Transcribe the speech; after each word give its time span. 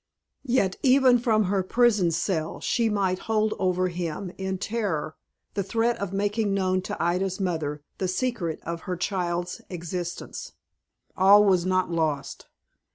Yet 0.47 0.77
even 0.81 1.19
from 1.19 1.43
her 1.43 1.61
prison 1.61 2.09
cell 2.09 2.59
she 2.59 2.89
might 2.89 3.19
hold 3.29 3.53
over 3.59 3.89
him 3.89 4.31
in 4.39 4.57
terrorem 4.57 5.13
the 5.53 5.61
threat 5.61 5.95
of 5.99 6.11
making 6.11 6.55
known 6.55 6.81
to 6.89 6.97
Ida's 6.99 7.39
mother 7.39 7.83
the 7.99 8.07
secret 8.07 8.61
of 8.63 8.81
her 8.89 8.95
child's 8.97 9.61
existence. 9.69 10.53
All 11.15 11.45
was 11.45 11.67
not 11.67 11.91
lost. 11.91 12.47